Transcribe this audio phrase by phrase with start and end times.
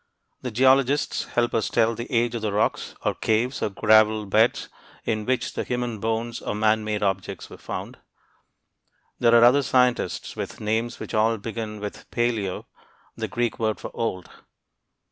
[0.41, 4.67] The geologists help us tell the age of the rocks or caves or gravel beds
[5.05, 7.99] in which human bones or man made objects are found.
[9.19, 12.65] There are other scientists with names which all begin with "paleo"
[13.15, 14.27] (the Greek word for "old").